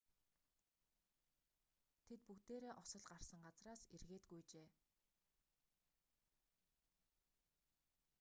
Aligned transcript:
тэд 2.05 2.19
бүгдээрээ 2.27 2.73
осол 2.81 3.03
гарсан 3.11 3.39
газраас 3.47 3.81
эргээд 3.95 4.25
гүйжээ 4.31 4.67